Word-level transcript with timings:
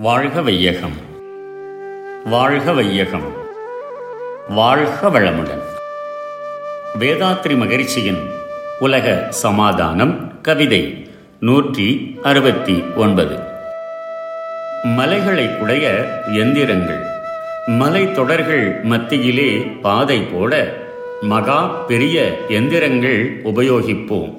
வாழ்க 0.00 0.42
வையகம் 0.42 0.92
வாழ்க 2.24 2.72
வையகம் 2.72 3.32
வாழ்க 4.48 5.10
வளமுடன் 5.10 5.62
வேதாத்ரி 6.98 7.56
மகிழ்ச்சியின் 7.56 8.18
உலக 8.78 9.26
சமாதானம் 9.28 10.40
கவிதை 10.42 11.08
நூற்றி 11.40 12.18
அறுபத்தி 12.22 12.84
ஒன்பது. 12.96 13.38
மலைகளை 14.84 15.46
குடைய 15.46 16.08
எந்திரங்கள். 16.26 17.02
மலை 17.66 18.12
தொடர்கள் 18.12 18.80
மத்தியிலே 18.82 19.56
பாதை 19.58 20.20
போட 20.20 20.74
மகா 21.20 21.66
பெரிய 21.66 22.38
எந்திரங்கள் 22.48 23.40
உபயோகிப்போம். 23.44 24.36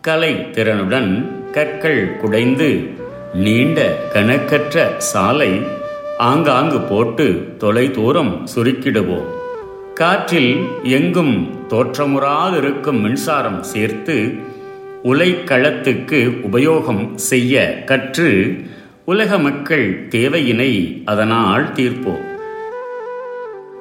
கலை 0.00 0.34
திறனுடன் 0.34 1.32
கற்கள் 1.50 2.16
குடைந்து 2.16 3.00
நீண்ட 3.34 4.08
கணக்கற்ற 4.12 4.94
சாலை 4.98 5.62
ஆங்காங்கு 6.18 6.80
போட்டு 6.80 7.54
தொலை 7.58 7.90
தூரம் 7.90 8.48
சுருக்கிடுவோம். 8.54 9.26
காற்றில் 9.94 10.66
எங்கும் 10.82 11.64
தோற்றமுறாதிருக்கும் 11.68 13.00
மின்சாரம் 13.00 13.62
சேர்த்து 13.62 14.34
உலைக்களத்துக்கு 15.04 16.40
உபயோகம் 16.52 17.14
செய்ய 17.14 17.84
கற்று 17.84 18.60
உலக 19.04 19.38
மக்கள் 19.38 20.08
தேவையினை 20.08 21.02
அதனால் 21.04 21.72
தீர்ப்போம். 21.72 22.24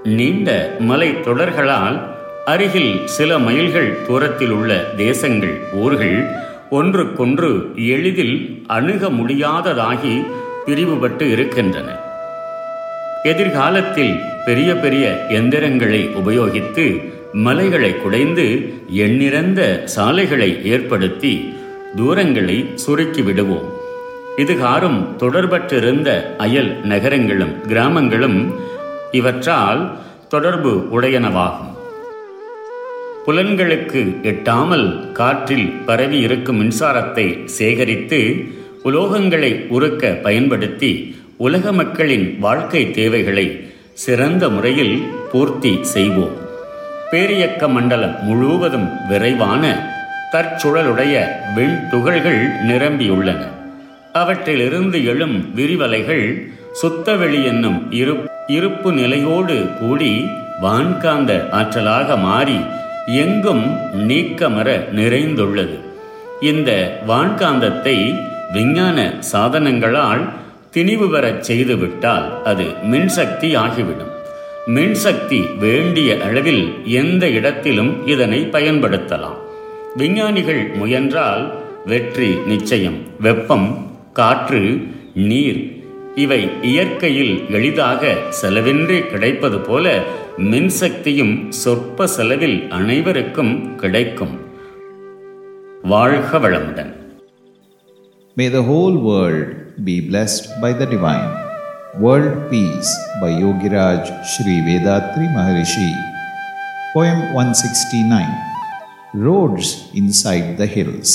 நீண்ட 0.04 0.76
மலை 0.80 1.10
தொடர்களால் 1.10 2.02
அருகில் 2.46 3.08
சில 3.08 3.40
மைல்கள் 3.40 4.02
தூரத்தில் 4.08 4.52
உள்ள 4.52 4.74
தேசங்கள் 4.98 5.60
ஊர்கள் 5.74 6.50
ஒன்றுக்கொன்று 6.72 7.50
எளிதில் 7.76 8.64
அணுக 8.68 9.08
முடியாததாகி 9.08 10.26
பிரிவுபட்டு 10.66 11.32
இருக்கின்றன. 11.32 11.88
எதிர்காலத்தில் 13.24 14.14
பெரிய 14.46 14.76
பெரிய 14.76 15.26
எந்திரங்களை 15.30 16.10
உபயோகித்து 16.16 16.86
மலைகளை 17.34 17.98
குடைந்து 17.98 18.46
எண்ணிறந்த 18.90 19.84
சாலைகளை 19.86 20.66
ஏற்படுத்தி 20.66 21.54
தூரங்களை 21.98 22.74
சுருக்கி 22.76 23.22
விடுவோம். 23.22 23.70
இதுகாரும் 24.38 25.00
தொடர்பற்றிருந்த 25.18 26.38
அயல் 26.38 26.86
நகரங்களும் 26.86 27.62
கிராமங்களும் 27.68 28.56
இவற்றால் 29.12 29.92
தொடர்பு 30.28 30.88
உடையனவாகும். 30.92 31.74
புலன்களுக்கு 33.26 34.02
எட்டாமல் 34.24 35.12
காற்றில் 35.12 35.68
பரவி 35.86 36.20
இருக்கும் 36.20 36.60
மின்சாரத்தை 36.62 37.46
சேகரித்து 37.46 38.20
உலோகங்களை 38.86 39.68
உருக்க 39.68 40.10
பயன்படுத்தி 40.24 40.92
உலக 41.38 41.72
மக்களின் 41.72 42.38
வாழ்க்கை 42.40 42.92
தேவைகளை 42.92 43.46
சிறந்த 43.94 44.50
முறையில் 44.50 44.96
பூர்த்தி 45.32 45.74
செய்வோம். 45.82 46.36
பேரியக்க 47.12 47.70
மண்டலம் 47.70 48.16
முழுவதும் 48.22 48.90
விரைவான 49.08 49.64
தற்சுழலுடைய 50.32 51.16
வெண் 51.56 51.80
துகள்கள் 51.90 52.42
நிரம்பியுள்ளன. 52.68 53.42
அவற்றிலிருந்து 54.14 55.06
எழும் 55.06 55.38
விரிவலைகள் 55.56 56.26
சுத்தவெளி 56.82 57.44
என்னும் 57.44 57.92
இரு 57.92 58.26
இருப்பு 58.48 58.92
நிலையோடு 58.92 59.68
கூடி 59.80 60.28
வான்காந்த 60.62 61.32
ஆற்றலாக 61.52 62.18
மாறி 62.18 62.60
எங்கும் 63.08 63.78
நீக்கமர 63.94 64.86
நிறைந்துள்ளது. 64.96 65.80
இந்த 66.42 67.02
வான்காந்தத்தை 67.08 68.20
விஞ்ஞான 68.52 69.14
சாதனங்களால் 69.32 70.30
திணிவு 70.74 71.10
பெறச் 71.10 71.52
செய்துவிட்டால் 71.52 72.44
அது 72.44 72.64
மின்சக்தி 72.64 73.56
ஆகிவிடும். 73.56 74.10
மின்சக்தி 74.68 75.58
வேண்டிய 75.58 76.18
அளவில் 76.24 76.74
எந்த 76.86 77.28
இடத்திலும் 77.28 78.08
இதனை 78.08 78.50
பயன்படுத்தலாம். 78.52 79.38
விஞ்ஞானிகள் 79.96 80.72
முயன்றால் 80.74 81.54
வெற்றி 81.86 82.36
நிச்சயம். 82.46 82.98
வெப்பம் 83.20 83.92
காற்று 84.14 84.88
நீர் 85.16 85.81
இவை 86.16 86.40
இயற்கையில் 86.62 87.36
எளிதாக 87.50 88.02
செலவின்றி 88.30 89.00
கிடைப்பது 89.12 89.60
போல 89.60 89.86
மின்சக்தியும் 90.52 91.52
சொற்ப 91.62 92.08
செலவில் 92.08 92.72
அனைவருக்கும் 92.72 93.76
கிடைக்கும் 93.76 94.36
வாழ்க 95.84 96.40
வளமுடன் 96.40 96.92
May 98.38 98.48
the 98.48 98.64
whole 98.64 98.98
world 98.98 99.48
be 99.84 99.96
blessed 100.02 100.46
by 100.62 100.72
the 100.72 100.86
divine. 100.86 101.32
World 102.00 102.50
Peace 102.50 102.92
by 103.22 103.32
Yogiraj 103.42 104.04
Sri 104.24 104.56
Vedatri 104.68 105.26
Maharishi. 105.28 105.90
Poem 106.94 107.18
169 107.34 108.30
Roads 109.26 109.90
inside 109.94 110.58
the 110.58 110.66
hills. 110.66 111.12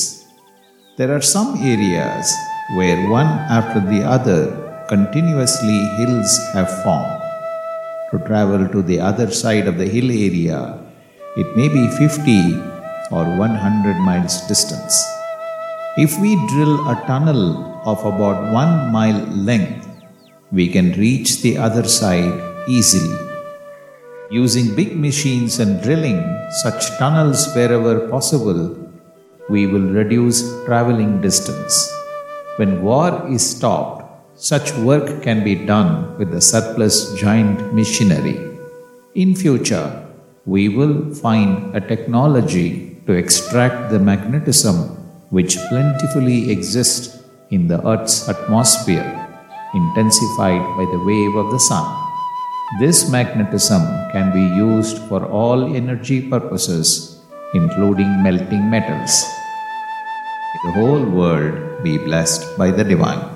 There 0.99 1.11
are 1.11 1.25
some 1.27 1.57
areas 1.65 2.27
where 2.77 3.09
one 3.11 3.33
after 3.51 3.81
the 3.81 4.03
other 4.17 4.41
continuously 4.89 5.79
hills 5.99 6.39
have 6.53 6.71
formed. 6.83 7.23
To 8.11 8.19
travel 8.21 8.69
to 8.69 8.83
the 8.83 9.01
other 9.01 9.31
side 9.31 9.67
of 9.67 9.79
the 9.79 9.87
hill 9.87 10.11
area, 10.11 10.79
it 11.37 11.57
may 11.57 11.69
be 11.69 11.89
50 11.89 12.55
or 13.11 13.25
100 13.25 13.97
miles 13.99 14.41
distance. 14.47 14.95
If 15.97 16.19
we 16.21 16.37
drill 16.53 16.89
a 16.89 17.03
tunnel 17.07 17.81
of 17.85 17.99
about 18.05 18.53
one 18.53 18.93
mile 18.93 19.23
length, 19.51 19.89
we 20.53 20.69
can 20.69 20.93
reach 20.93 21.43
the 21.43 21.59
other 21.59 21.85
side 21.85 22.35
easily. 22.69 23.19
Using 24.31 24.75
big 24.77 24.97
machines 24.97 25.59
and 25.59 25.83
drilling 25.83 26.21
such 26.63 26.97
tunnels 26.99 27.53
wherever 27.55 28.09
possible, 28.09 28.63
we 29.49 29.67
will 29.67 29.89
reduce 30.01 30.43
traveling 30.65 31.21
distance. 31.21 31.75
When 32.57 32.83
war 32.83 33.27
is 33.29 33.45
stopped, 33.57 34.06
such 34.37 34.73
work 34.77 35.23
can 35.23 35.43
be 35.43 35.55
done 35.55 36.17
with 36.19 36.31
the 36.31 36.41
surplus 36.41 37.15
giant 37.15 37.73
machinery. 37.73 38.37
In 39.15 39.35
future, 39.35 40.07
we 40.45 40.69
will 40.69 41.15
find 41.15 41.75
a 41.75 41.81
technology 41.81 43.01
to 43.07 43.15
extract 43.15 43.91
the 43.91 43.99
magnetism 43.99 44.77
which 45.31 45.57
plentifully 45.71 46.51
exists 46.51 47.25
in 47.51 47.67
the 47.67 47.81
Earth's 47.89 48.29
atmosphere, 48.29 49.09
intensified 49.75 50.61
by 50.77 50.85
the 50.85 51.03
wave 51.07 51.35
of 51.37 51.51
the 51.51 51.59
sun. 51.59 51.87
This 52.79 53.11
magnetism 53.11 53.81
can 54.13 54.33
be 54.33 54.43
used 54.55 54.99
for 55.09 55.25
all 55.25 55.75
energy 55.75 56.29
purposes, 56.29 57.21
including 57.55 58.23
melting 58.23 58.69
metals. 58.69 59.25
May 60.53 60.61
the 60.67 60.73
whole 60.73 61.05
world 61.05 61.83
be 61.83 61.97
blessed 61.97 62.59
by 62.59 62.71
the 62.71 62.85
divine. 62.85 63.36